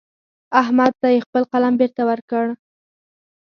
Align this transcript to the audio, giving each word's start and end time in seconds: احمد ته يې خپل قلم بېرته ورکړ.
احمد 0.61 0.91
ته 1.01 1.07
يې 1.13 1.19
خپل 1.25 1.43
قلم 1.51 1.73
بېرته 1.79 2.01
ورکړ. 2.09 2.45